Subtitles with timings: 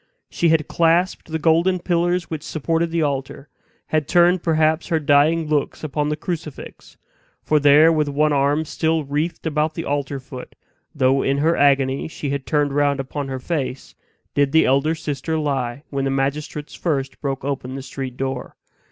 [0.31, 3.49] She had clasped the golden pillars which supported the altar
[3.89, 6.97] had turned perhaps her dying looks upon the crucifix;
[7.43, 10.55] for there, with one arm still wreathed about the altar foot,
[10.95, 13.93] though in her agony she had turned round upon her face,
[14.33, 18.55] did the elder sister lie when the magistrates first broke open the street door.